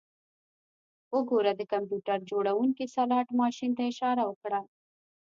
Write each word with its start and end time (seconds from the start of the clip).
وګوره 1.15 1.51
د 1.59 1.61
کمپیوټر 1.73 2.19
جوړونکي 2.31 2.85
سلاټ 2.95 3.27
ماشین 3.39 3.71
ته 3.77 3.83
اشاره 3.91 4.23
وکړه 4.25 4.59